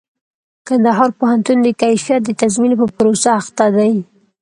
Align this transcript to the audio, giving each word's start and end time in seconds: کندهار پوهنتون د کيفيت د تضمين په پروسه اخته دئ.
کندهار 0.67 1.09
پوهنتون 1.19 1.57
د 1.63 1.67
کيفيت 1.81 2.21
د 2.25 2.29
تضمين 2.41 2.73
په 2.81 2.85
پروسه 2.97 3.29
اخته 3.41 3.65
دئ. 3.75 3.93